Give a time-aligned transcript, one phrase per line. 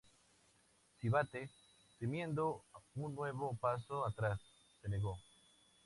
[0.97, 1.47] Sivatte,
[1.99, 2.63] temiendo
[2.95, 4.39] un nuevo paso atrás,
[4.81, 5.19] se negó.